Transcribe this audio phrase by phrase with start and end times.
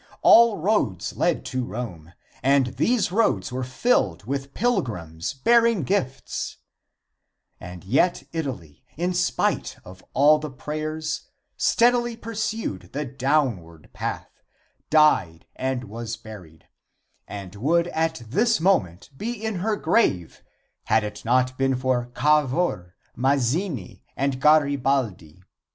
[0.23, 6.57] All roads led to Rome, and these roads were filled with pilgrims bearing gifts,
[7.59, 14.41] and yet Italy, in spite of all the prayers, steadily pursued the downward path,
[14.89, 16.65] died and was buried,
[17.27, 20.41] and would at this moment be in her grave
[20.85, 25.43] had it not been for Cavour, Mazzini and Garibaldi.